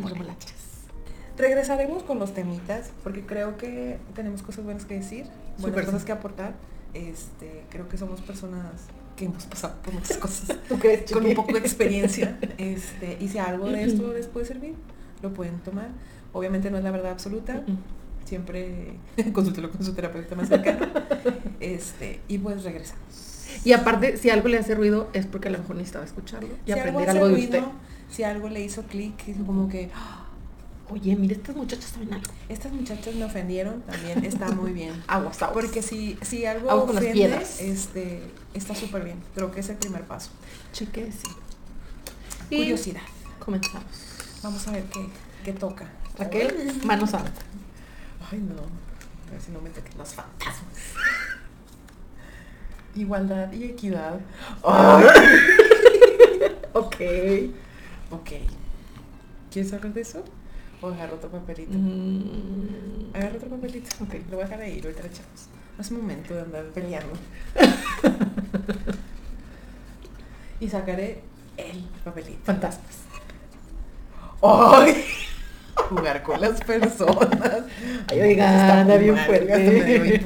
[0.00, 0.54] remolaches.
[1.36, 5.24] Regresaremos con los temitas, porque creo que tenemos cosas buenas que decir,
[5.58, 5.84] buenas Súper.
[5.86, 6.54] cosas que aportar.
[6.94, 8.82] Este, creo que somos personas
[9.16, 12.38] que hemos pasado por muchas cosas ¿Tú crees, con un poco de experiencia.
[12.58, 14.74] Este, y si algo de esto les puede servir,
[15.22, 15.88] lo pueden tomar.
[16.32, 17.62] Obviamente no es la verdad absoluta.
[18.24, 18.94] Siempre
[19.32, 20.86] consúltelo con su terapeuta más cercano.
[21.60, 23.32] Este, y pues regresamos.
[23.64, 26.72] Y aparte, si algo le hace ruido, es porque a lo mejor necesitaba escucharlo y
[26.72, 27.72] Si aprender hace algo de ruido, usted.
[28.12, 30.18] Si algo le hizo clic, hizo como que "Ah,
[30.90, 32.30] Oye, mira, estas muchachas saben algo.
[32.50, 34.92] estas muchachas me ofendieron, también está muy bien.
[35.08, 35.54] Aguas, aguas.
[35.64, 37.60] Porque si, si algo Aguas con las ofende, piedras.
[37.60, 39.16] este, está súper bien.
[39.34, 40.30] Creo que es el primer paso.
[40.72, 41.28] Chique, sí.
[42.50, 43.00] Y Curiosidad.
[43.38, 43.86] comenzamos.
[44.42, 45.06] Vamos a ver qué,
[45.44, 45.90] qué toca.
[46.18, 47.32] Raquel, mano santa.
[48.30, 48.60] Ay, no.
[48.60, 50.76] A ver si no me toquen los fantasmas.
[52.94, 54.20] Igualdad y equidad.
[56.74, 56.96] Ok.
[58.12, 58.30] Ok.
[59.50, 60.22] ¿Quieres hablar de eso?
[60.80, 61.72] O agarro otro papelito.
[61.72, 63.88] Mm, Agarro otro papelito.
[64.04, 64.14] Ok.
[64.30, 65.48] Lo voy a dejar ahí, lo echamos.
[65.76, 67.12] No es momento de andar peleando.
[70.60, 71.22] y sacaré
[71.56, 72.40] el papelito.
[72.44, 72.98] fantasmas.
[74.42, 75.04] ¡Ay!
[75.74, 77.64] Jugar con las personas.
[78.08, 80.22] Ay, oiga, anda bien fuerte.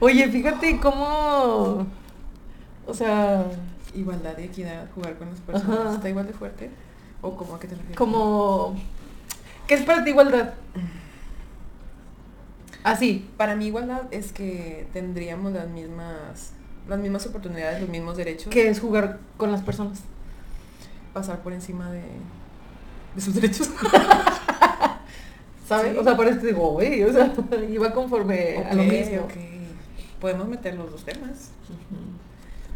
[0.00, 1.86] Oye, fíjate cómo.
[2.86, 3.44] O sea,
[3.98, 5.78] Igualdad y equidad, jugar con las personas.
[5.78, 5.94] Ajá.
[5.94, 6.70] ¿Está igual de fuerte?
[7.20, 7.96] ¿O cómo a qué te refieres?
[7.96, 8.76] como.
[9.66, 10.54] ¿Qué es para ti igualdad?
[12.84, 13.28] Así.
[13.36, 16.52] Para mí igualdad es que tendríamos las mismas
[16.88, 18.48] las mismas oportunidades, los mismos derechos.
[18.50, 20.00] ¿Qué es jugar con las personas?
[21.12, 22.02] Pasar por encima de,
[23.14, 23.68] de sus derechos.
[25.68, 25.92] ¿Sabes?
[25.92, 25.98] Sí.
[25.98, 27.30] O sea, por eso digo, güey, o sea,
[27.70, 29.28] iba conforme a lo mismo.
[30.18, 31.50] Podemos meter los dos temas.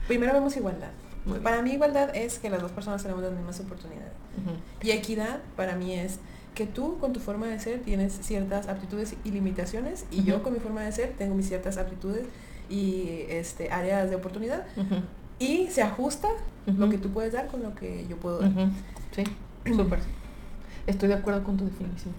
[0.06, 0.90] Primero vemos igualdad.
[1.24, 1.42] Muy bien.
[1.42, 4.12] Para mí igualdad es que las dos personas tenemos las mismas oportunidades.
[4.82, 6.18] Y equidad para mí es
[6.54, 10.52] que tú con tu forma de ser tienes ciertas aptitudes y limitaciones y yo con
[10.52, 12.26] mi forma de ser tengo mis ciertas aptitudes
[12.68, 14.66] y este áreas de oportunidad
[15.38, 16.28] y se ajusta
[16.66, 18.52] lo que tú puedes dar con lo que yo puedo dar.
[19.14, 19.24] Sí,
[19.74, 20.00] súper.
[20.86, 22.14] Estoy de acuerdo con tu definición.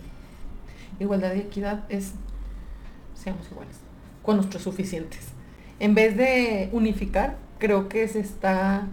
[0.99, 2.13] Igualdad y equidad es
[3.15, 3.75] seamos iguales,
[4.21, 5.29] con nuestros suficientes.
[5.79, 8.87] En vez de unificar, creo que se está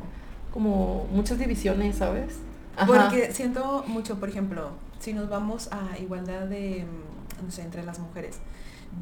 [0.52, 2.34] como muchas divisiones, ¿sabes?
[2.76, 2.86] Ajá.
[2.86, 7.82] Porque siento mucho, por ejemplo, si nos vamos a igualdad de, mm, no sé, entre
[7.84, 8.38] las mujeres,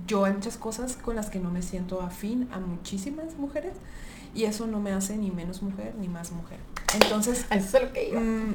[0.07, 3.73] yo hay muchas cosas con las que no me siento afín a muchísimas mujeres
[4.35, 6.59] y eso no me hace ni menos mujer ni más mujer.
[7.01, 8.21] Entonces, A eso es a lo que iba.
[8.21, 8.55] mm,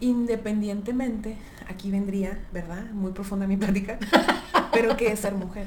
[0.00, 1.36] independientemente,
[1.68, 2.90] aquí vendría, ¿verdad?
[2.92, 3.98] Muy profunda mi plática,
[4.72, 5.66] pero ¿qué es ser mujer?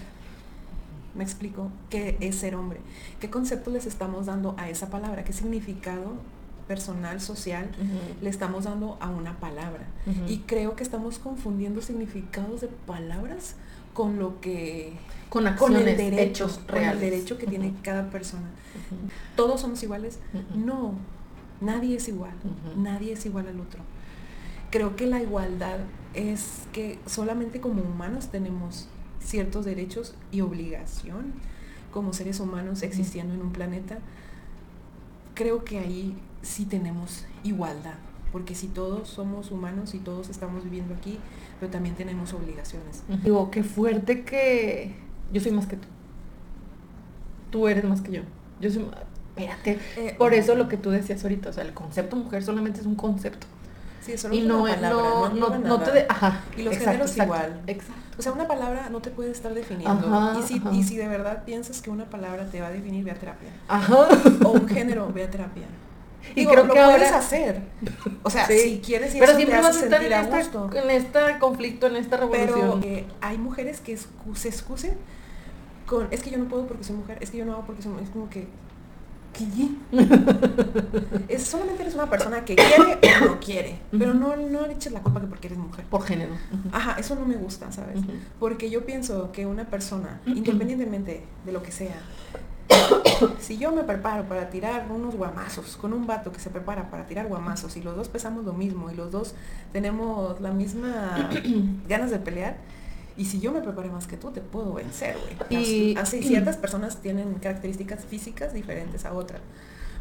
[1.15, 2.81] Me explico, ¿qué es ser hombre?
[3.21, 5.23] ¿Qué concepto les estamos dando a esa palabra?
[5.23, 6.15] ¿Qué significado
[6.67, 7.69] personal, social
[8.21, 9.85] le estamos dando a una palabra.
[10.27, 13.55] Y creo que estamos confundiendo significados de palabras
[13.93, 14.93] con lo que
[15.29, 18.49] con con acciones, el derecho, hechos con el derecho que tiene cada persona.
[19.35, 20.19] ¿Todos somos iguales?
[20.53, 20.93] No,
[21.61, 22.33] nadie es igual,
[22.77, 23.81] nadie es igual al otro.
[24.69, 25.79] Creo que la igualdad
[26.13, 28.87] es que solamente como humanos tenemos
[29.19, 31.33] ciertos derechos y obligación
[31.91, 33.99] como seres humanos existiendo en un planeta.
[35.35, 37.95] Creo que ahí sí tenemos igualdad,
[38.31, 41.19] porque si todos somos humanos y todos estamos viviendo aquí,
[41.59, 43.03] pero también tenemos obligaciones.
[43.23, 44.95] Digo, qué fuerte que
[45.31, 45.87] yo soy más que tú.
[47.51, 48.21] Tú eres más que yo.
[48.59, 49.03] Yo soy ma-
[49.37, 49.79] Espérate.
[49.97, 52.85] Eh, Por eso lo que tú decías ahorita, o sea, el concepto mujer solamente es
[52.85, 53.47] un concepto.
[54.05, 56.41] Sí, solo Y una no, palabra, no, no, no te de- ajá.
[56.55, 57.61] Y los exacto, géneros exacto, igual.
[57.67, 58.01] Exacto.
[58.17, 60.07] O sea, una palabra no te puede estar definiendo.
[60.15, 60.71] Ajá, y, si, ajá.
[60.71, 63.49] y si de verdad piensas que una palabra te va a definir, ve a terapia.
[63.67, 64.07] Ajá.
[64.43, 65.65] O un género, ve a terapia.
[66.31, 67.61] Y Digo, creo lo que puedes ahora- hacer.
[68.23, 68.57] O sea, Sí.
[68.59, 71.87] si quieres y Pero eso te siempre vas a estar en, esta, en este conflicto,
[71.87, 72.81] en esta Pero revolución.
[72.83, 74.97] eh, hay mujeres que se excusen
[75.85, 77.81] con, es que yo no puedo porque soy mujer, es que yo no hago porque
[77.83, 78.05] soy mujer.
[78.07, 78.47] Es como que,
[79.35, 79.69] ¿qué?
[81.27, 83.79] es solamente eres una persona que quiere o no quiere.
[83.91, 85.85] Pero no, no le eches la culpa que porque eres mujer.
[85.85, 86.33] Por género.
[86.71, 87.99] Ajá, eso no me gusta, ¿sabes?
[88.39, 92.01] Porque yo pienso que una persona, independientemente de lo que sea,
[93.39, 97.05] si yo me preparo para tirar unos guamazos con un vato que se prepara para
[97.05, 99.35] tirar guamazos y los dos pesamos lo mismo y los dos
[99.71, 101.29] tenemos la misma
[101.87, 102.57] ganas de pelear,
[103.17, 105.15] y si yo me preparé más que tú, te puedo vencer,
[105.49, 105.63] güey.
[105.63, 109.41] Y- Así, ciertas personas tienen características físicas diferentes a otras.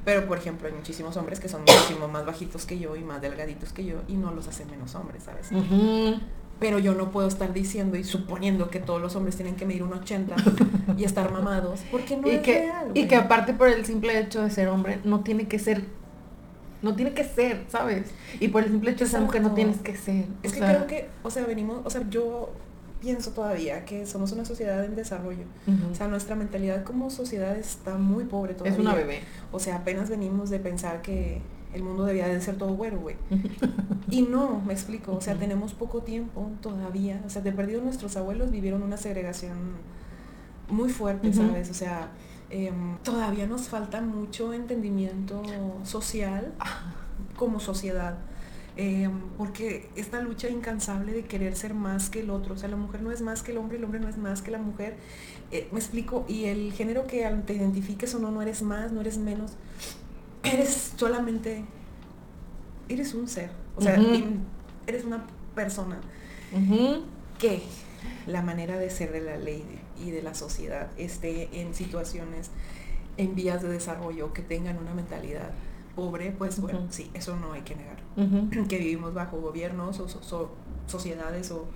[0.05, 3.22] Pero, por ejemplo, hay muchísimos hombres que son muchísimo más bajitos que yo y más
[3.22, 5.49] delgaditos que yo y no los hace menos hombres, ¿sabes?
[6.61, 9.82] Pero yo no puedo estar diciendo y suponiendo que todos los hombres tienen que medir
[9.82, 10.37] un 80
[10.96, 12.90] y estar mamados, porque no y, es que, real.
[12.94, 15.84] y que aparte por el simple hecho de ser hombre, no tiene que ser
[16.82, 18.11] no tiene que ser, ¿sabes?
[18.40, 20.26] Y por el simple hecho de ser mujer no tienes que ser.
[20.43, 22.50] Es que sea, creo que, o sea, venimos, o sea, yo
[23.04, 25.44] pienso todavía que somos una sociedad en desarrollo.
[25.66, 25.92] ujú.
[25.92, 28.72] O sea, nuestra mentalidad como sociedad está muy pobre todavía.
[28.72, 29.20] es una bebé.
[29.52, 31.42] O sea, apenas venimos de pensar que
[31.74, 33.16] el mundo debía de ser todo güero, güey.
[34.10, 37.20] Y no, me explico, o sea, tenemos poco tiempo todavía.
[37.26, 39.56] O sea, de perdido nuestros abuelos vivieron una segregación
[40.68, 41.32] muy fuerte.
[41.32, 41.70] ¿sabes?
[41.70, 42.10] O sea,
[42.48, 45.42] em, todavía nos falta mucho entendimiento
[45.84, 46.52] social
[47.36, 48.16] como sociedad.
[48.76, 52.76] Em, porque esta lucha incansable de querer ser más que el otro, o sea, la
[52.76, 54.97] mujer no es más que el hombre, el hombre no es más que la mujer,
[55.50, 59.00] eh, me explico, y el género que te identifiques o no, no eres más, no
[59.00, 59.53] eres menos,
[60.43, 61.65] eres solamente,
[62.88, 63.97] eres un ser, o sea,
[64.87, 66.00] eres una persona
[67.38, 67.62] que
[68.26, 69.65] la manera de ser de la ley
[70.03, 72.50] y de la sociedad esté en situaciones
[73.17, 75.50] en vías de desarrollo que tengan una mentalidad
[75.94, 77.99] pobre, pues bueno, sí, eso no hay que negar.
[78.69, 80.52] Que vivimos bajo gobiernos o so- so-
[80.87, 81.67] sociedades o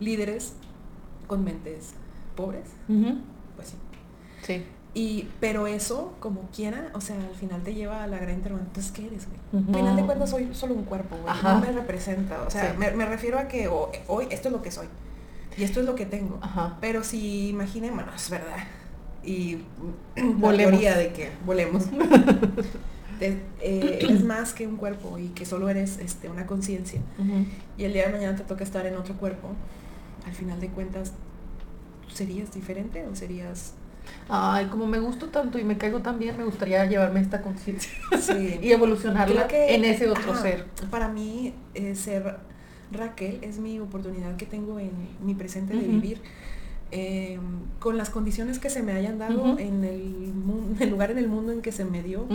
[0.00, 0.54] líderes
[1.26, 1.94] con mentes
[2.36, 2.68] pobres,
[3.56, 3.76] pues sí.
[4.42, 4.64] Sí.
[4.94, 8.68] Y, pero eso, como quiera, o sea, al final te lleva a la gran interrogante,
[8.70, 9.64] entonces, ¿qué eres, güey?
[9.68, 11.34] Al final de cuentas soy solo un cuerpo, güey.
[11.42, 12.42] No me representa.
[12.42, 12.78] O sea, Sí.
[12.78, 14.88] me, me refiero a que ho- hoy esto es lo que soy.
[15.56, 16.38] Y esto es lo que tengo.
[16.42, 16.76] Ajá.
[16.80, 18.56] Pero si imaginémonos, ¿verdad?
[19.24, 19.56] Y
[20.16, 20.72] la Volemos.
[20.72, 21.84] teoría de que volemos.
[23.18, 27.00] Te- eh, eres más que un cuerpo y que solo eres este, una conciencia.
[27.78, 29.50] Y el día de mañana te toca estar en otro cuerpo.
[30.26, 31.12] Al final de cuentas,
[32.12, 33.74] ¿serías diferente o serías...
[34.28, 37.92] Ay, como me gusto tanto y me caigo tan bien, me gustaría llevarme esta conciencia
[38.20, 38.58] Sí.
[38.60, 40.66] y evolucionarla que- en ese otro ajá, ser.
[40.90, 42.36] Para mí, eh, ser
[42.90, 44.90] Raquel es mi oportunidad que tengo en
[45.24, 46.20] mi presente de vivir
[46.94, 47.38] eh,
[47.80, 50.32] con las condiciones que se me hayan dado en el,
[50.78, 52.26] el lugar en el mundo en que se me dio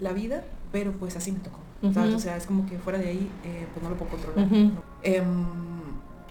[0.00, 1.60] la vida, pero pues así me tocó.
[1.82, 4.48] O sea, es como que fuera de ahí, eh, pues no lo puedo controlar.
[5.02, 5.44] Em,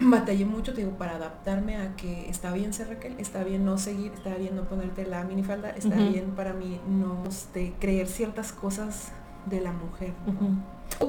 [0.00, 3.78] batallé mucho, te digo, para adaptarme a que está bien ser Raquel, está bien no
[3.78, 8.52] seguir, está bien no ponerte la minifalda, está bien para mí no este, creer ciertas
[8.52, 9.12] cosas
[9.46, 10.12] de la mujer.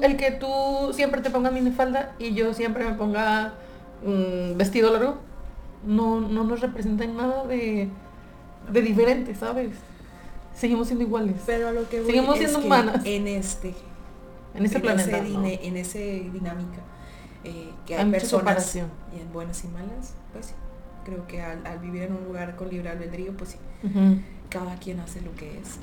[0.00, 3.54] El que tú siempre te pongas minifalda y yo siempre me ponga
[4.04, 5.18] mm, vestido largo,
[5.86, 7.88] no, no nos representa en nada de,
[8.72, 9.70] de diferente, ¿sabes?
[10.54, 11.36] Seguimos siendo iguales.
[11.46, 13.02] Pero a lo que voy Seguimos es siendo que humanas.
[13.04, 13.74] En este,
[14.54, 15.18] En ese planeta.
[15.18, 15.40] ese ¿no?
[15.42, 16.78] dine- en ese dinámica,
[17.44, 20.52] eh, que hay, personas y en buenas y malas, pues sí.
[21.04, 23.58] Creo que al, al vivir en un lugar con libre albedrío, pues sí,
[24.48, 25.78] cada quien hace lo que es.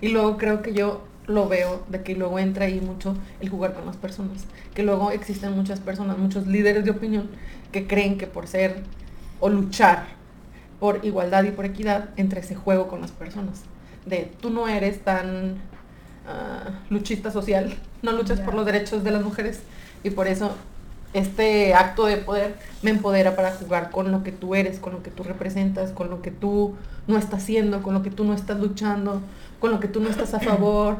[0.00, 3.74] Y luego creo que yo lo veo de que luego entra ahí mucho el jugar
[3.74, 4.44] con las personas.
[4.74, 7.28] Que luego existen muchas personas, muchos líderes de opinión
[7.72, 8.82] que creen que por ser
[9.42, 10.04] o luchar
[10.78, 13.62] por igualdad y por equidad entra ese juego con las personas.
[14.06, 15.56] De tú no eres tan
[16.28, 19.60] ah, luchista social, no luchas por los derechos de las mujeres
[20.04, 20.52] y por eso
[21.12, 25.02] este acto de poder me empodera para jugar con lo que tú eres, con lo
[25.02, 26.76] que tú representas, con lo que tú
[27.08, 29.20] no estás haciendo, con lo que tú no estás luchando,
[29.58, 30.98] con lo que tú no estás a favor.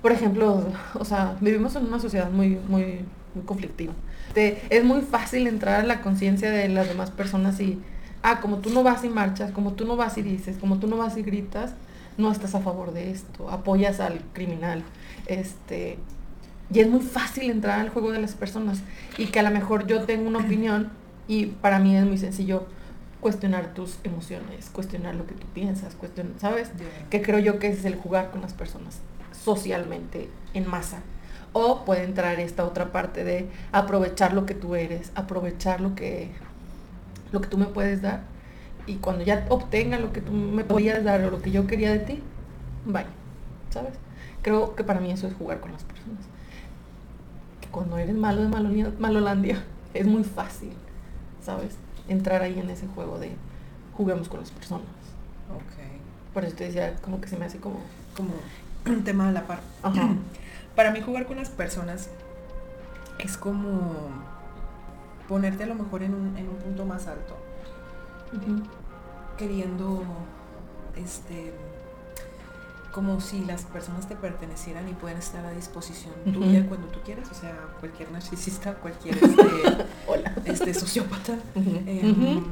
[0.00, 0.64] Por ejemplo,
[0.94, 3.04] o sea, vivimos en una sociedad muy, muy,
[3.44, 3.92] muy.
[4.34, 7.78] Te- es muy fácil entrar a la conciencia de las demás personas y,
[8.22, 10.86] ah, como tú no vas y marchas, como tú no vas y dices, como tú
[10.86, 11.72] no vas y gritas,
[12.16, 14.82] no estás a favor de esto, apoyas al criminal.
[15.26, 15.98] Este,
[16.72, 18.80] y es muy fácil entrar al juego de las personas
[19.16, 20.90] y que a lo mejor yo tengo una opinión
[21.26, 22.66] y para mí es muy sencillo
[23.20, 26.70] cuestionar tus emociones, cuestionar lo que tú piensas, cuestionar, ¿sabes?
[27.10, 28.98] Que creo yo que ese es el jugar con las personas
[29.44, 30.98] socialmente en masa.
[31.60, 36.30] O puede entrar esta otra parte de aprovechar lo que tú eres, aprovechar lo que,
[37.32, 38.20] lo que tú me puedes dar.
[38.86, 41.90] Y cuando ya obtenga lo que tú me podías dar o lo que yo quería
[41.92, 42.22] de ti,
[42.86, 43.08] vaya,
[43.70, 43.94] ¿sabes?
[44.42, 46.20] Creo que para mí eso es jugar con las personas.
[47.60, 50.70] Que cuando eres malo de Malonia- Malolandia, es muy fácil,
[51.44, 51.76] ¿sabes?
[52.08, 53.32] Entrar ahí en ese juego de
[53.94, 54.86] juguemos con las personas.
[55.52, 56.32] Ok.
[56.32, 57.80] Por eso te decía, como que se me hace como...
[58.16, 58.30] Como
[58.86, 59.60] un tema a la par.
[59.82, 60.08] Ajá.
[60.78, 62.08] Para mí jugar con las personas
[63.18, 64.10] es como
[65.26, 67.36] ponerte a lo mejor en un, en un punto más alto,
[69.36, 70.04] queriendo,
[70.94, 71.52] este,
[72.92, 77.28] como si las personas te pertenecieran y pueden estar a disposición tuya cuando tú quieras,
[77.28, 79.42] o sea, cualquier narcisista, cualquier este,
[80.06, 80.32] Hola.
[80.44, 82.44] este sociópata, em,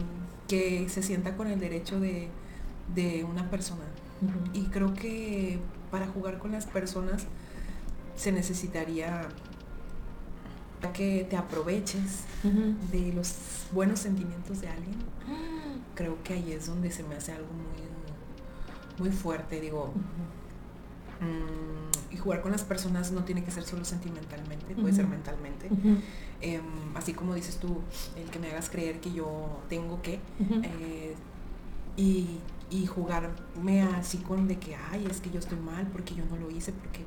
[0.49, 2.29] que se sienta con el derecho de,
[2.93, 3.85] de una persona.
[4.53, 5.61] Y creo que
[5.93, 7.29] para jugar con las personas
[8.17, 9.29] se necesitaría
[10.93, 12.25] que te aproveches
[12.93, 13.35] de los
[13.73, 14.95] buenos sentimientos de alguien.
[15.95, 17.49] Creo que ahí es donde se me hace algo
[18.99, 19.61] muy, muy fuerte.
[19.61, 19.93] Digo,
[21.21, 25.69] mm, y jugar con las personas no tiene que ser solo sentimentalmente, puede ser mentalmente.
[26.41, 26.63] Em,
[26.95, 27.81] así como dices tú,
[28.17, 30.21] el que me hagas creer que yo tengo que,
[30.63, 31.15] eh,
[31.97, 32.39] y,
[32.71, 36.37] y, jugarme así con de que, ay, es que yo estoy mal porque yo no
[36.37, 37.05] lo hice, porque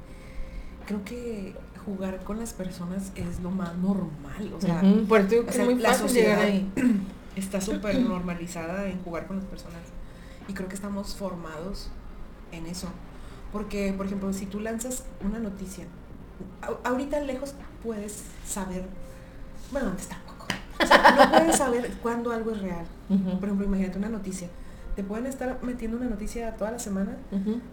[0.90, 1.54] creo que
[1.86, 5.94] jugar con las personas es lo más normal, o sea, Por eso es muy la
[5.94, 6.68] sociedad ahí.
[7.36, 9.82] está súper normalizada en jugar con las personas
[10.48, 11.92] y creo que estamos formados
[12.52, 12.88] en eso.
[13.54, 15.86] Porque, por ejemplo, si tú lanzas una noticia,
[16.84, 17.54] ahorita lejos
[17.84, 18.86] puedes saber,
[19.72, 20.48] bueno, antes tampoco,
[20.82, 22.86] o sea, no puedes saber cuándo algo es real.
[23.08, 24.48] Por ejemplo, imagínate una noticia.
[24.96, 27.18] Te pueden estar metiendo una noticia toda la semana,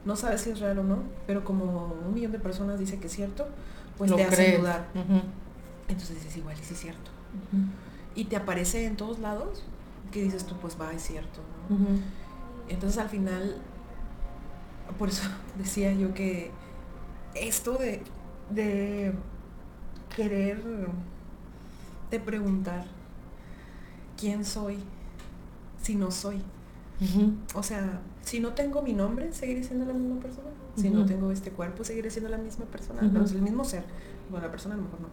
[0.04, 3.06] no sabes si es real o no, pero como un millón de personas dice que
[3.08, 3.49] es cierto,
[3.99, 4.87] pues te hace dudar.
[5.88, 7.11] Entonces dices, igual, y sí es cierto.
[8.14, 9.64] Y te aparece en todos lados,
[10.12, 11.40] que dices tú, pues va, es cierto.
[12.68, 13.56] Entonces al final
[14.99, 16.50] por eso decía yo que
[17.35, 18.02] esto de,
[18.50, 19.12] de
[20.14, 20.62] querer,
[22.11, 22.87] de preguntar
[24.18, 24.78] quién soy
[25.82, 26.42] si no soy.
[27.55, 30.49] O sea, si no tengo mi nombre, seguiré siendo la misma persona.
[30.76, 33.00] Si no tengo este cuerpo, seguiré siendo la misma persona.
[33.12, 33.85] Pero es el mismo ser.
[34.31, 35.09] Bueno, la persona a lo mejor no.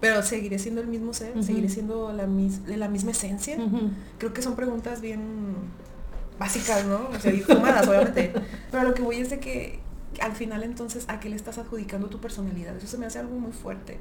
[0.00, 2.26] Pero seguiré siendo el mismo ser, seguiré siendo la,
[2.76, 3.56] la misma esencia.
[4.18, 5.54] Creo que son preguntas bien
[6.38, 7.08] básicas, ¿no?
[7.08, 8.32] O sea, y fumadas, obviamente.
[8.70, 9.80] Pero lo que voy es de que
[10.20, 12.76] al final entonces a qué le estás adjudicando tu personalidad.
[12.76, 13.98] Eso se me hace algo muy fuerte.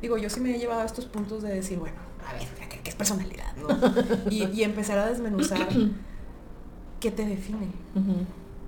[0.00, 2.88] Digo, yo sí me he llevado a estos puntos de decir, bueno, a ver, ¿qué,
[2.88, 3.54] es personalidad?
[3.56, 4.30] ¿no?
[4.30, 5.68] y, empezar a desmenuzar
[7.02, 7.66] qué te define.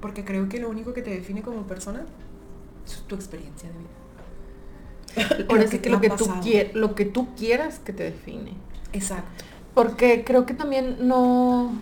[0.01, 2.05] Porque creo que lo único que te define como persona
[2.85, 5.47] es tu experiencia de vida.
[5.49, 6.29] Por eso que, lo, que tú
[6.75, 8.53] lo que tú quieras que te define.
[8.93, 9.45] Exacto.
[9.73, 11.73] Porque creo que también no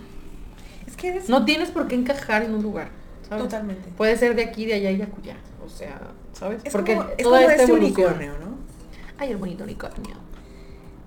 [1.28, 2.90] no tienes por qué encajar en un lugar.
[3.28, 3.88] Totalmente.
[3.96, 5.36] Puede ser de aquí, de allá y de acullá.
[5.64, 5.98] O sea,
[6.32, 6.62] ¿sabes?
[6.70, 8.56] Porque como, es como este unicornio, ¿no?
[9.18, 10.16] Ay, el bonito unicornio.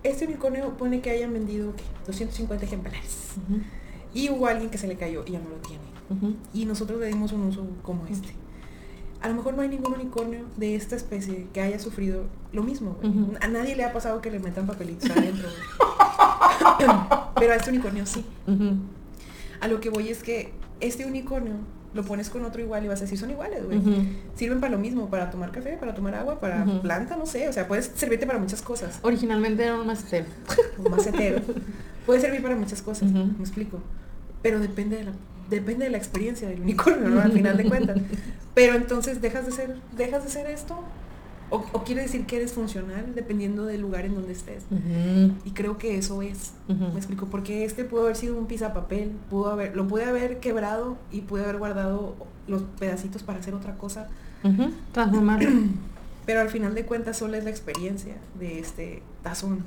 [0.04, 1.74] Este unicornio pone que hayan vendido
[2.08, 3.36] 250 ejemplares.
[4.16, 5.84] Y hubo alguien que se le cayó y ya no lo tiene.
[6.54, 8.30] Y nosotros le dimos un uso como este.
[9.22, 12.98] A lo mejor no hay ningún unicornio de esta especie que haya sufrido lo mismo.
[13.42, 15.50] A nadie le ha pasado que le metan papelitos adentro.
[17.36, 18.26] Pero a este unicornio sí.
[19.60, 21.56] A lo que voy es que este unicornio
[21.94, 23.82] lo pones con otro igual y vas a decir son iguales, güey.
[24.36, 27.50] Sirven para lo mismo, para tomar café, para tomar agua, para planta, no sé.
[27.50, 29.00] O sea, puedes servirte para muchas cosas.
[29.02, 30.26] Originalmente era un macetero.
[30.78, 31.42] Un macetero.
[32.06, 33.80] Puede servir para muchas cosas, me explico.
[34.46, 35.12] Pero depende de la,
[35.50, 37.20] depende de la experiencia del unicornio, ¿no?
[37.20, 37.98] Al final de cuentas.
[38.54, 40.84] Pero entonces dejas de ser, dejas de ser esto
[41.50, 44.62] o, quiere decir que eres funcional dependiendo del lugar en donde estés.
[45.46, 46.54] Y creo que eso es.
[46.68, 50.96] Me explico, porque este pudo haber sido un papel pudo haber, lo pude haber quebrado
[51.12, 52.16] y pude haber guardado
[52.48, 54.10] los pedacitos para hacer otra cosa.
[54.92, 55.40] Transformar.
[56.28, 59.66] Pero al final de cuentas solo es la experiencia de este tazón.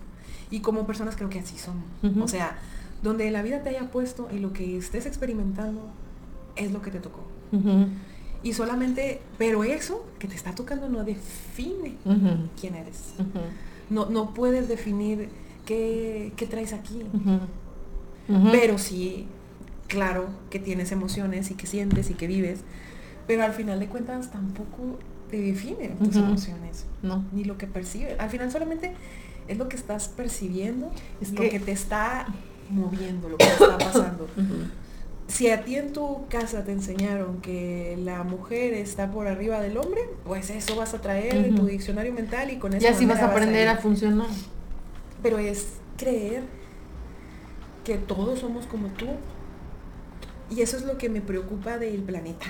[0.53, 2.23] Y como personas creo que así son.
[2.23, 2.59] O sea,
[3.03, 5.83] donde la vida te haya puesto y lo que estés experimentando
[6.57, 7.25] es lo que te tocó.
[8.43, 11.95] Y solamente, pero eso que te está tocando no define
[12.61, 13.15] quién eres.
[13.91, 15.29] no, no puedes definir
[15.65, 17.03] qué, traes aquí.
[18.53, 19.27] Pero sí,
[19.87, 22.61] claro que tienes emociones y que sientes y que vives,
[23.27, 24.99] pero al final de cuentas tampoco
[25.31, 27.25] te definen tus emociones, no.
[27.33, 28.19] ni lo que percibes.
[28.19, 28.95] Al final solamente
[29.47, 30.91] es lo que estás percibiendo,
[31.21, 32.27] es lo que te está
[32.71, 34.29] moviendo, lo que está pasando
[35.29, 39.77] si a ti en tu casa te enseñaron que la mujer está por arriba del
[39.77, 42.85] hombre, pues eso vas a traer en tu diccionario mental y con eso.
[42.85, 44.27] Y así vas a aprender a, funcionar.
[45.23, 46.45] Pero es creer
[47.85, 49.07] que todos somos como tú.
[50.51, 52.47] Y eso es lo que me preocupa del planeta.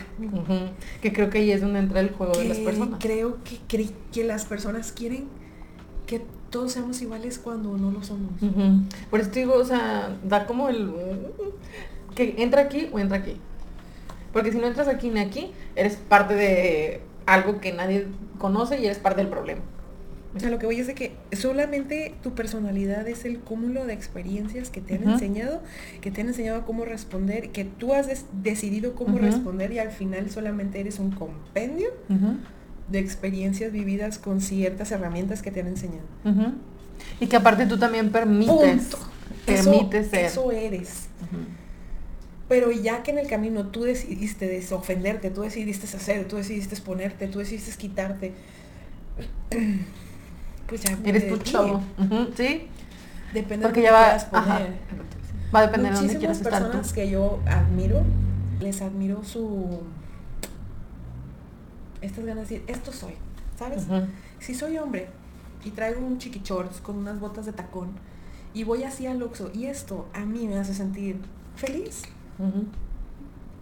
[1.02, 3.00] Que creo que ahí es donde entra el juego de las personas.
[3.00, 5.26] Creo que, que las personas quieren
[6.08, 8.32] que todos seamos iguales cuando no lo somos.
[9.10, 10.90] Por eso digo, o sea, da como el
[12.16, 13.36] que entra aquí o entra aquí.
[14.32, 18.06] Porque si no entras aquí ni aquí, eres parte de algo que nadie
[18.38, 19.60] conoce y eres parte del problema.
[20.34, 23.94] O sea, lo que voy es de que solamente tu personalidad es el cúmulo de
[23.94, 25.60] experiencias que te han enseñado,
[26.00, 28.08] que te han enseñado cómo responder, que tú has
[28.42, 31.88] decidido cómo responder y al final solamente eres un compendio
[32.90, 36.07] de experiencias vividas con ciertas herramientas que te han enseñado.
[37.21, 38.97] Y que aparte tú también permites,
[39.45, 40.26] permites ser.
[40.26, 41.09] Eso eres.
[42.49, 47.28] Pero ya que en el camino tú decidiste desofenderte, tú decidiste hacer, tú decidiste ponerte,
[47.28, 48.33] tú decidiste quitarte,
[50.66, 51.83] pues ya eres tu chavo.
[52.37, 52.68] ¿Sí?
[53.35, 54.73] Depende Porque de ya va, poner.
[55.54, 58.02] va a depender de dónde quieras estar personas que yo admiro,
[58.61, 59.83] les admiro su
[62.00, 63.14] estas ganas de decir, esto soy,
[63.58, 63.86] ¿sabes?
[64.38, 65.08] Si soy hombre
[65.64, 67.88] y traigo un chiqui shorts con unas botas de tacón
[68.54, 71.16] y voy así al Oxxo y esto a mí me hace sentir
[71.56, 72.02] feliz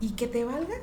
[0.01, 0.75] y que te valga,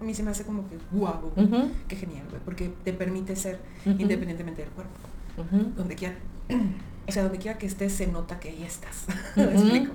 [0.00, 1.70] a mí se me hace como que guau, Ujú.
[1.88, 4.92] qué genial, güey, porque te permite ser independientemente del cuerpo.
[5.76, 6.14] Donde quiera,
[7.08, 9.04] o sea, donde quiera que estés se nota que ahí estás.
[9.36, 9.92] ¿Me explico?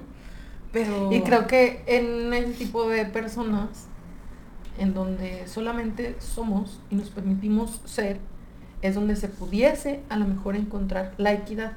[0.72, 3.88] Pero Y creo que en ese tipo de personas,
[4.80, 8.20] en donde solamente somos y nos permitimos ser,
[8.82, 11.74] es donde se pudiese a lo mejor encontrar la equidad.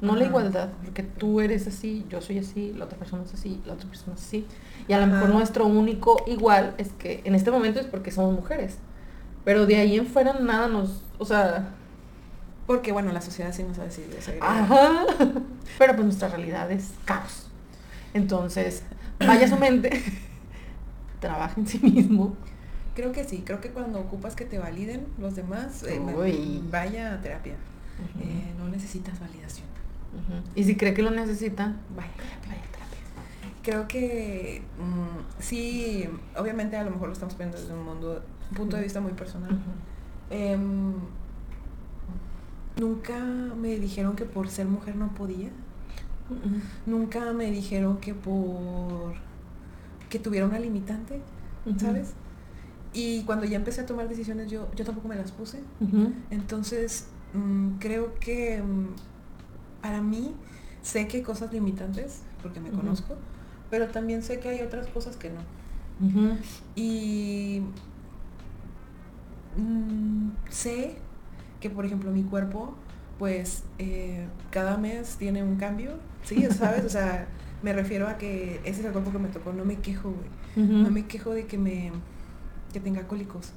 [0.00, 3.62] No la igualdad, porque tú eres así, yo soy así, la otra persona es así,
[3.64, 4.46] la otra persona es así.
[4.86, 8.34] Y a lo mejor nuestro único igual es que en este momento es porque somos
[8.34, 8.76] mujeres.
[9.44, 11.70] Pero de ahí en fuera nada nos, o sea,
[12.66, 14.18] porque bueno, la sociedad sí nos ha decidido.
[14.40, 15.06] Ajá.
[15.78, 17.46] Pero pues nuestra realidad es caos.
[18.12, 18.82] Entonces,
[19.18, 20.02] vaya su mente,
[21.24, 22.34] trabaja en sí mismo.
[22.94, 26.00] Creo que sí, creo que cuando ocupas que te validen los demás, eh,
[26.70, 27.54] vaya a terapia.
[28.20, 29.66] Eh, no necesitas validación.
[30.54, 32.10] Y si cree que lo necesita, Vaya.
[32.16, 32.98] vaya a terapia.
[33.62, 38.56] Creo que mm, sí, obviamente a lo mejor lo estamos viendo desde un mundo, un
[38.56, 39.58] punto de vista muy personal.
[40.30, 40.92] Em,
[42.76, 45.50] nunca me dijeron que por ser mujer no podía.
[46.86, 49.14] Nunca me dijeron que por
[50.14, 51.20] que tuviera una limitante.
[51.76, 52.12] ¿sabes?
[52.92, 55.58] Y cuando ya empecé a tomar decisiones yo, yo tampoco me las puse.
[56.30, 58.86] Entonces, mm, creo que mm,
[59.82, 60.32] para mí
[60.82, 63.16] sé que hay cosas limitantes, porque me conozco,
[63.70, 65.40] pero también sé que hay otras cosas que no.
[66.76, 67.62] Y
[69.56, 70.96] mm, sé
[71.58, 72.76] que, por ejemplo, mi cuerpo,
[73.18, 76.46] pues eh, cada mes tiene un cambio, ¿sí?
[76.52, 76.84] ¿Sabes?
[76.84, 77.26] O sea,
[77.64, 80.66] me refiero a que ese es el cuerpo que me tocó, no me quejo, güey.
[80.68, 81.90] No me quejo de que me
[82.72, 83.52] que tenga cólicos,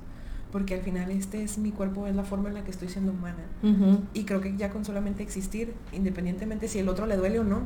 [0.51, 3.11] porque al final este es mi cuerpo, es la forma en la que estoy siendo
[3.11, 3.43] humana.
[4.13, 7.63] Y creo que ya con solamente existir, independientemente si el otro le duele o no,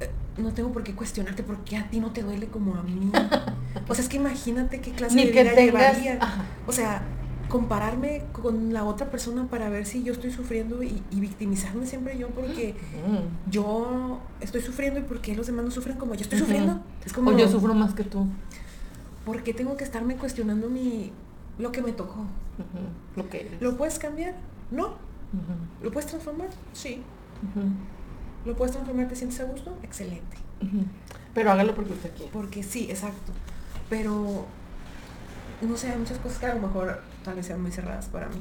[0.00, 2.82] eh, no tengo por qué cuestionarte por qué a ti no te duele como a
[2.82, 3.10] mí.
[3.88, 5.96] O sea, es que imagínate qué clase Ni de que vida tengas...
[5.96, 6.18] llevaría.
[6.18, 6.44] Ajá.
[6.66, 7.02] O sea,
[7.48, 12.18] compararme con la otra persona para ver si yo estoy sufriendo y, y victimizarme siempre
[12.18, 12.74] yo porque
[13.06, 13.20] Ujú.
[13.50, 16.80] yo estoy sufriendo y porque los demás no sufren como yo estoy sufriendo.
[17.04, 18.26] Es como, O yo sufro más que tú.
[19.24, 21.12] ¿por qué tengo que estarme cuestionando mi
[21.58, 22.24] lo que me tocó?
[23.16, 23.60] Lo que eres.
[23.62, 24.34] ¿Lo puedes cambiar?
[24.70, 24.94] No.
[25.82, 26.48] ¿Lo puedes transformar?
[26.72, 27.02] Sí.
[28.44, 29.08] ¿Lo puedes transformar?
[29.08, 29.76] ¿Te sientes a gusto?
[29.82, 30.36] Excelente.
[31.34, 32.30] Pero hágalo porque usted quiere.
[32.32, 33.32] Porque sí, exacto.
[33.90, 34.46] Pero,
[35.60, 38.28] no sé, hay muchas cosas que a lo mejor tal vez sean muy cerradas para
[38.28, 38.40] mí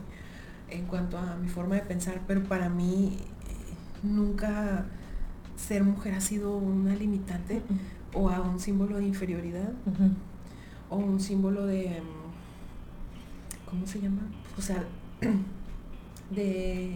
[0.69, 4.86] en cuanto a mi forma de pensar, pero para mí eh, nunca
[5.56, 7.62] ser mujer ha sido una limitante
[8.13, 9.71] o a un símbolo de inferioridad
[10.89, 14.21] o un símbolo de, mm, ¿cómo se llama?
[14.58, 14.84] O sea,
[16.30, 16.93] de,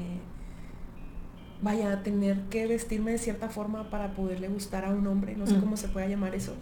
[1.63, 5.59] vaya, tener que vestirme de cierta forma para poderle gustar a un hombre, no sé
[5.59, 6.53] cómo se pueda llamar eso.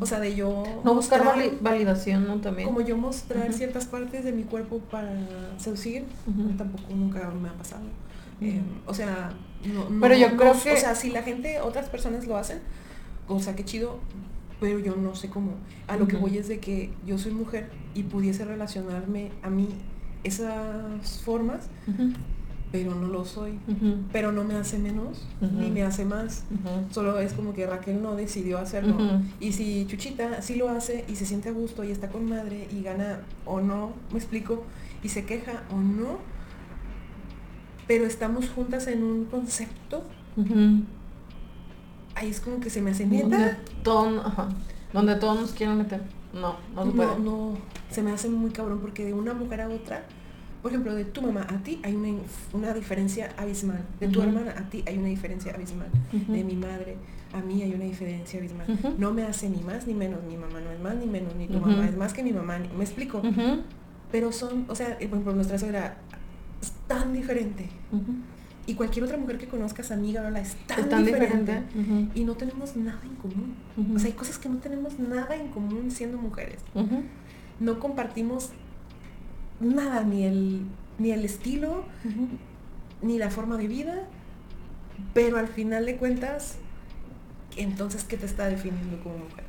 [0.00, 0.64] O sea, de yo...
[0.84, 2.36] no buscar mostrar- validación, ¿no?
[2.40, 2.68] También.
[2.68, 5.12] como yo mostrar ciertas partes de mi cuerpo para
[5.58, 6.04] seducir,
[6.56, 7.82] tampoco nunca me ha pasado.
[8.40, 9.30] Eh, o sea,
[9.72, 12.36] no, no- Pero yo no- creo que- O sea, si la gente, otras personas lo
[12.36, 12.58] hacen,
[13.28, 13.98] o sea, qué chido,
[14.60, 15.52] pero yo no sé cómo.
[15.88, 19.68] A lo que voy es de que yo soy mujer y pudiese relacionarme a mí
[20.24, 21.68] esas formas.
[22.72, 23.58] Pero no lo soy.
[24.12, 26.44] Pero no me hace menos, ni me hace más.
[26.90, 28.96] Solo es como que Raquel no decidió hacerlo.
[29.40, 32.66] Y si Chuchita sí lo hace y se siente a gusto y está con madre
[32.72, 34.64] y gana o no, me explico,
[35.02, 36.18] y se queja o no,
[37.86, 40.02] pero estamos juntas en un concepto,
[42.14, 43.58] ahí es como que se me hace Donde neta.
[43.82, 44.48] todo- ajá.
[44.92, 46.02] Donde todos nos quieren meter.
[46.32, 47.08] No, no se puede.
[47.08, 47.58] No, no,
[47.90, 50.04] se me hace muy cabrón porque de una mujer a otra,
[50.62, 51.94] por ejemplo, de tu mamá a ti hay
[52.52, 56.96] una, diferencia abismal, de tu hermana a ti hay una diferencia abismal, de mi madre
[57.32, 58.66] a mí hay una diferencia abismal.
[58.98, 61.48] No me hace ni más ni menos, mi mamá no es más ni menos, ni
[61.48, 63.22] tu mamá es más que mi mamá, me explico.
[64.12, 65.96] Pero son, o sea, eh, por ejemplo, nuestra suegra
[66.60, 67.68] es tan diferente.
[68.66, 70.42] Y cualquier otra mujer que conozcas, amiga, ¿verdad?
[70.42, 71.62] es tan, Es tan diferente.
[72.14, 73.54] Y no tenemos nada en común.
[73.96, 76.60] O sea, hay cosas que no tenemos nada en común siendo mujeres.
[77.58, 78.50] No compartimos
[79.62, 80.62] nada, ni el,
[80.98, 81.84] ni el estilo,
[83.00, 84.04] ni la forma de vida.
[85.14, 86.56] Pero al final de cuentas,
[87.56, 89.44] entonces, ¿qué te está definiendo como mujer?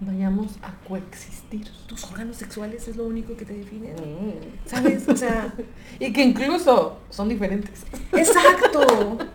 [0.00, 1.68] Vayamos a coexistir.
[1.86, 3.92] Tus órganos sexuales es lo único que te define.
[3.94, 4.68] Mm.
[4.68, 5.08] ¿Sabes?
[5.08, 5.54] O sea,
[5.98, 7.84] Y que incluso son diferentes.
[8.12, 9.18] Exacto.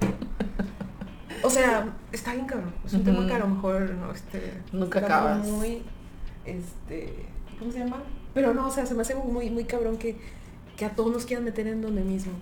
[1.41, 2.73] O sea, está bien cabrón.
[2.85, 5.47] Es un tema que a lo mejor no este, Nunca acabas.
[5.47, 5.81] muy
[6.45, 7.13] este,
[7.57, 8.03] ¿cómo se llama?
[8.33, 10.15] Pero no, o sea, se me hace muy, muy cabrón que,
[10.77, 12.33] que a todos nos quieran meter en donde mismo.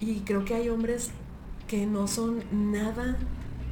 [0.00, 1.10] Y creo que hay hombres
[1.68, 3.16] que no son nada,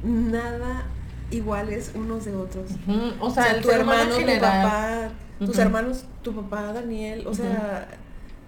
[0.03, 0.85] nada
[1.29, 2.71] iguales unos de otros.
[3.19, 7.87] O O sea, tu hermano, tu papá, tus hermanos, tu papá, Daniel, o sea,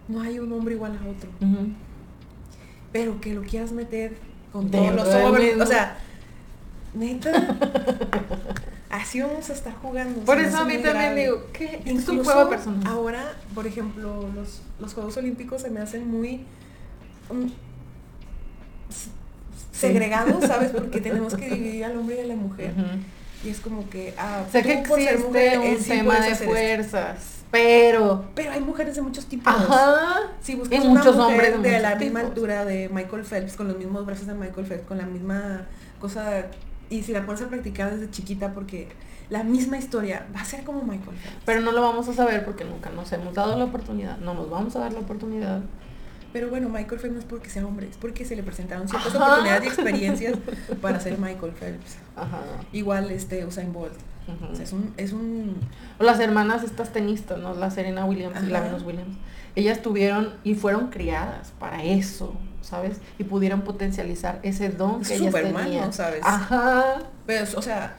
[0.08, 1.30] no hay un hombre igual a otro.
[2.92, 4.18] Pero que lo quieras meter
[4.52, 5.60] con todos los hombres.
[5.60, 5.98] O sea,
[6.94, 7.32] neta.
[8.94, 10.22] así vamos a estar jugando.
[10.22, 11.22] Por eso a mí también grave.
[11.22, 11.66] digo, ¿qué?
[11.66, 12.88] Esto es un Incluso juego personal.
[12.88, 16.46] Ahora, por ejemplo, los, los Juegos Olímpicos se me hacen muy
[17.32, 17.48] mm,
[19.72, 20.72] segregados, ¿sabes?
[20.72, 22.74] Porque tenemos que dividir al hombre y a la mujer.
[23.44, 26.30] Y es como que, ah, Sé que tú por ser mujer, un sí tema de
[26.30, 26.46] esto.
[26.46, 27.18] fuerzas,
[27.52, 28.26] pero...
[28.36, 29.52] Pero hay mujeres de muchos tipos.
[29.52, 30.32] Ajá.
[30.40, 33.56] Si buscas Y una muchos mujer hombres de, de la misma altura de Michael Phelps,
[33.56, 35.66] con los mismos brazos de Michael Phelps, con la misma
[36.00, 36.46] cosa,
[36.90, 38.90] y si la pones a practicar desde chiquita, porque
[39.30, 41.44] la misma historia va a ser como Michael Phelps.
[41.46, 44.18] Pero no lo vamos a saber porque nunca nos hemos dado la oportunidad.
[44.18, 45.62] No nos vamos a dar la oportunidad.
[46.34, 49.14] Pero bueno, Michael Phelps no es porque sea hombre, es porque se le presentaron ciertas
[49.14, 49.24] Ajá.
[49.24, 50.38] oportunidades y experiencias
[50.82, 51.98] para ser Michael Phelps.
[52.16, 52.42] Ajá.
[52.72, 53.94] Igual este Usain Bolt.
[54.28, 54.52] Ujú.
[54.52, 55.56] O sea, es un, es un
[56.00, 57.54] las hermanas estas tenistas, ¿no?
[57.54, 58.62] La Serena Williams y la.
[58.62, 59.16] Venus Williams.
[59.56, 62.98] Ellas tuvieron y fueron criadas para eso, ¿sabes?
[63.20, 65.94] Y pudieron potencializar ese don que ellas Superhumano, tenían.
[65.94, 66.22] ¿sabes?
[66.24, 67.04] Ajá.
[67.28, 67.96] Pero, o sea,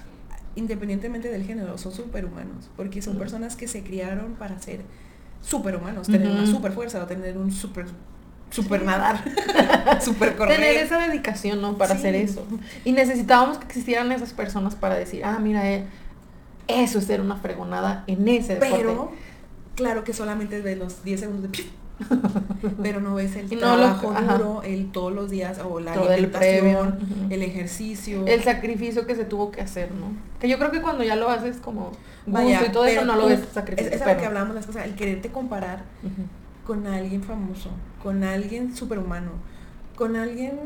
[0.56, 4.80] independientemente del género, son superhumanos, porque son personas que se criaron para ser
[5.42, 6.50] superhumanos, tener una Ujú.
[6.52, 7.84] super fuerza o tener un super,
[8.50, 9.22] super nadar,
[10.02, 10.56] super correr.
[10.56, 11.76] Tener esa dedicación, ¿no?
[11.76, 11.98] Para Sí.
[12.00, 12.46] hacer eso.
[12.84, 15.84] Y necesitábamos que existieran esas personas para decir, ah, mira, eh,
[16.66, 18.76] eso es ser una fregonada en ese deporte.
[18.78, 19.12] Pero,
[19.74, 21.64] claro que solamente ves los 10 segundos de
[22.82, 25.94] pero no ves el Y no lo- trabajo duro, el todos los días, o la
[25.94, 26.98] Todo alimentación,
[27.30, 28.26] el ejercicio.
[28.26, 30.06] el sacrificio que se tuvo que hacer, ¿no?
[30.40, 33.06] Que yo creo que cuando ya lo haces como gusto Vaya, y todo eso pero
[33.12, 33.92] no lo ves Es, sacrificio.
[33.92, 35.84] es a lo que hablábamos las cosas, el quererte comparar
[36.66, 37.70] con alguien famoso,
[38.02, 39.30] con alguien superhumano,
[39.96, 40.58] con alguien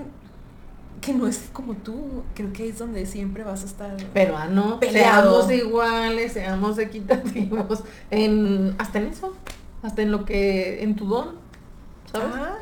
[1.01, 3.97] que no es como tú, creo que es donde siempre vas a estar.
[4.15, 5.47] Pero ah, no, Peleado.
[5.47, 9.35] seamos iguales, seamos equitativos, en, hasta en eso,
[9.83, 11.37] hasta en lo que, en tu don,
[12.11, 12.35] ¿sabes?
[12.35, 12.59] Ajá.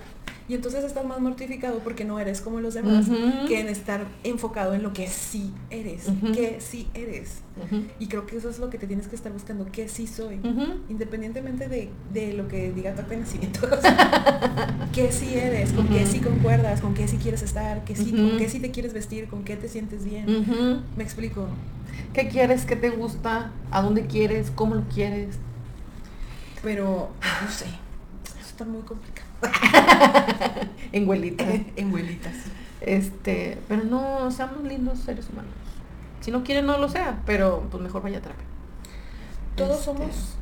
[0.48, 3.06] Y entonces estás más mortificado porque no eres como los demás,
[3.48, 7.40] que en estar enfocado en lo que sí eres, que sí eres.
[7.98, 10.38] Y creo que eso es lo que te tienes que estar buscando, que sí soy.
[10.88, 13.66] Independientemente de, de lo que diga tu nacimiento.
[13.76, 17.96] o sea, que sí eres, con qué sí concuerdas, con qué sí quieres estar, que
[17.96, 20.84] sí, con qué sí te quieres vestir, con qué te sientes bien.
[20.96, 21.48] Me explico.
[22.12, 22.64] ¿Qué quieres?
[22.66, 23.50] ¿Qué te gusta?
[23.72, 24.52] ¿A dónde quieres?
[24.54, 25.38] ¿Cómo lo quieres?
[26.62, 27.10] Pero,
[27.42, 29.26] no sé, eso está muy complicado.
[30.92, 31.44] En huelita.
[31.76, 32.34] en vuelitas.
[32.80, 35.50] Este, pero no, seamos lindos seres humanos.
[36.20, 38.44] Si no quieren, no lo sea, pero pues mejor vaya a terapia.
[39.56, 40.36] Todos Este, somos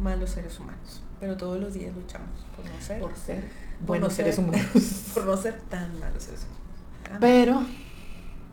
[0.00, 4.10] malos seres humanos, pero todos los días luchamos por no ser, por ser por buenos
[4.10, 5.04] no seres ser- humanos.
[5.14, 6.60] por no ser tan malos seres humanos.
[7.12, 7.62] Ah, Pero,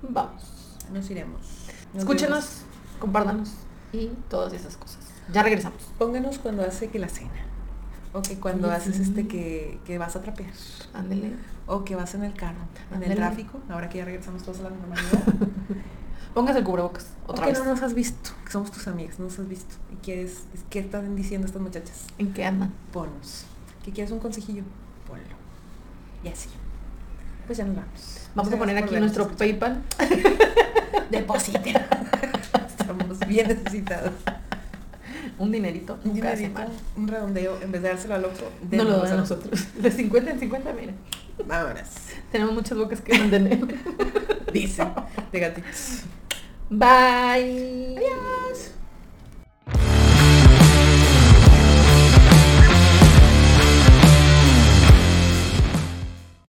[0.02, 0.44] vamos.
[0.92, 1.42] Nos iremos.
[1.94, 2.62] Nos Escúchenos,
[3.00, 3.50] compártanos
[3.94, 5.00] y todas esas cosas.
[5.34, 5.82] Ya regresamos.
[5.98, 7.32] Pónganos cuando hace que la cena.
[8.14, 9.04] O que cuando haces sí.
[9.04, 10.52] este que, que vas a trapear.
[10.94, 11.34] Ándele.
[11.66, 12.60] O que vas en el carro,
[12.94, 15.24] en el tráfico, ahora que ya regresamos todos a la normalidad.
[16.34, 17.60] Póngase el cubrebocas o otra que vez.
[17.60, 19.76] no nos has visto, que somos tus amigas, no nos has visto.
[19.92, 22.06] ¿Y quieres, qué están diciendo estas muchachas?
[22.18, 22.72] ¿En qué andan?
[22.94, 23.46] Ponos.
[23.84, 24.64] ¿Que quieres un consejillo?
[25.08, 25.24] Ponlo.
[26.24, 26.50] Y así.
[27.48, 28.30] Pues ya nos vamos.
[28.36, 29.28] Vamos a poner aquí nuestro.
[29.30, 29.82] PayPal.
[31.12, 31.76] Depositen.
[32.80, 34.14] Estamos bien necesitados.
[35.40, 36.00] Un dinerito.
[36.04, 36.70] Un Nunca hace dinerito, mal.
[36.96, 39.68] un redondeo, en vez de dárselo al otro, No lo dan a nosotros.
[39.82, 40.94] De 50 en 50, mira.
[41.46, 41.88] Vámonos.
[42.32, 43.60] Tenemos muchas bocas que mantener.
[44.54, 44.90] Dicen.
[45.32, 46.02] De gatitos.
[46.70, 47.98] Bye.